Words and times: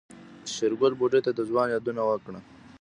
شېرګل 0.53 0.93
بوډۍ 0.99 1.19
ته 1.25 1.31
د 1.33 1.39
ځوانۍ 1.49 1.69
يادونه 1.73 2.01
وکړه. 2.05 2.39